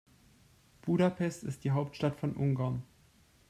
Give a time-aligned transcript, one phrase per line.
[0.83, 2.81] Budapest ist die Hauptstadt von Ungarn.